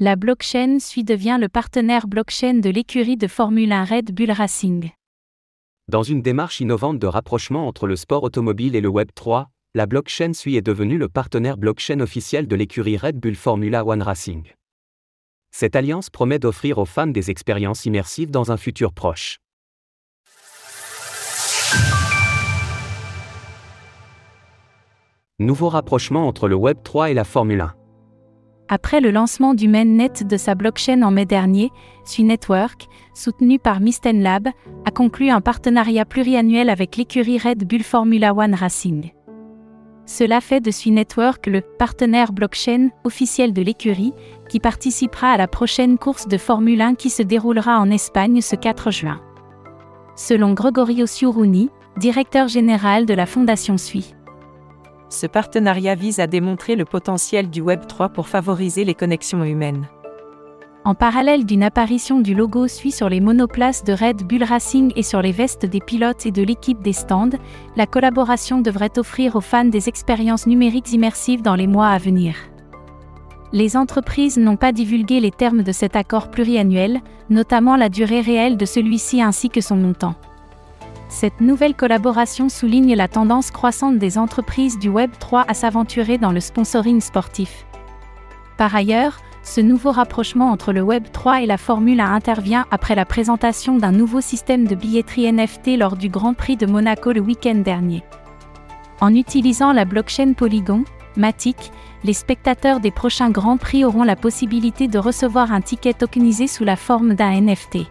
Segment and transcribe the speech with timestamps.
[0.00, 4.90] La blockchain Sui devient le partenaire blockchain de l'écurie de Formule 1 Red Bull Racing.
[5.88, 9.86] Dans une démarche innovante de rapprochement entre le sport automobile et le Web 3, la
[9.86, 14.44] blockchain Sui est devenue le partenaire blockchain officiel de l'écurie Red Bull Formula One Racing.
[15.50, 19.40] Cette alliance promet d'offrir aux fans des expériences immersives dans un futur proche.
[25.40, 27.77] Nouveau rapprochement entre le Web 3 et la Formule 1.
[28.70, 31.70] Après le lancement du mainnet de sa blockchain en mai dernier,
[32.04, 34.48] Sui Network, soutenu par Misten Lab,
[34.84, 39.10] a conclu un partenariat pluriannuel avec l'écurie Red Bull Formula One Racing.
[40.04, 44.12] Cela fait de Sui Network le partenaire blockchain officiel de l'écurie,
[44.50, 48.56] qui participera à la prochaine course de Formule 1 qui se déroulera en Espagne ce
[48.56, 49.20] 4 juin.
[50.14, 54.14] Selon Gregorio Ciuruni, directeur général de la Fondation Sui.
[55.10, 59.88] Ce partenariat vise à démontrer le potentiel du Web3 pour favoriser les connexions humaines.
[60.84, 65.02] En parallèle d'une apparition du logo Sui sur les monoplaces de Red Bull Racing et
[65.02, 67.36] sur les vestes des pilotes et de l'équipe des stands,
[67.76, 72.36] la collaboration devrait offrir aux fans des expériences numériques immersives dans les mois à venir.
[73.52, 77.00] Les entreprises n'ont pas divulgué les termes de cet accord pluriannuel,
[77.30, 80.14] notamment la durée réelle de celui-ci ainsi que son montant.
[81.08, 86.32] Cette nouvelle collaboration souligne la tendance croissante des entreprises du Web 3 à s'aventurer dans
[86.32, 87.66] le sponsoring sportif.
[88.58, 92.94] Par ailleurs, ce nouveau rapprochement entre le Web 3 et la Formule 1 intervient après
[92.94, 97.20] la présentation d'un nouveau système de billetterie NFT lors du Grand Prix de Monaco le
[97.20, 98.04] week-end dernier.
[99.00, 100.84] En utilisant la blockchain Polygon,
[101.16, 101.72] Matic,
[102.04, 106.64] les spectateurs des prochains Grands Prix auront la possibilité de recevoir un ticket tokenisé sous
[106.64, 107.86] la forme d'un NFT.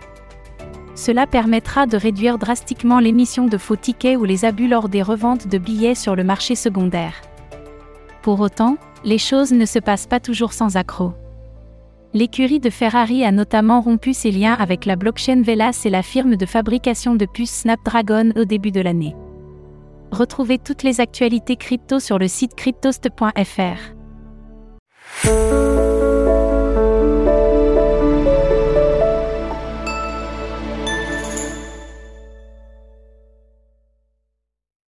[0.97, 5.47] Cela permettra de réduire drastiquement l'émission de faux tickets ou les abus lors des reventes
[5.47, 7.13] de billets sur le marché secondaire.
[8.23, 11.13] Pour autant, les choses ne se passent pas toujours sans accroc.
[12.15, 16.35] L'écurie de Ferrari a notamment rompu ses liens avec la blockchain Velas et la firme
[16.35, 19.15] de fabrication de puces Snapdragon au début de l'année.
[20.11, 23.93] Retrouvez toutes les actualités crypto sur le site cryptost.fr.